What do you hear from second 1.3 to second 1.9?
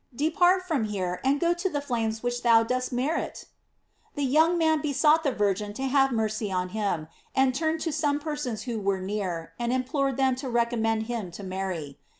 go to the